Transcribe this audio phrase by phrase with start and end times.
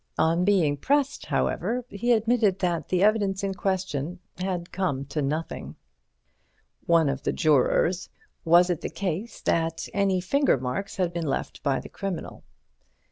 [0.17, 5.75] On being pressed, however, he admitted that the evidence in question had come to nothing.
[6.87, 8.09] One of the jurors:
[8.43, 12.43] Was it the case that any finger marks had been left by the criminal?